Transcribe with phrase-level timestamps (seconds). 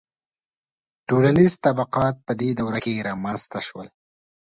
[1.07, 3.87] •ټولنیز طبقات په دې دوره کې رامنځته شول.